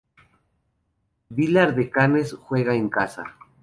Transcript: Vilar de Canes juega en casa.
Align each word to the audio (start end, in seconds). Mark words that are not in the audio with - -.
Vilar 1.39 1.75
de 1.75 1.91
Canes 1.91 2.31
juega 2.33 2.73
en 2.73 2.89
casa. 2.89 3.37